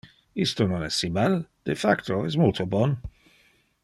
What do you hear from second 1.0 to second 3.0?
si mal; de facto es multo bon.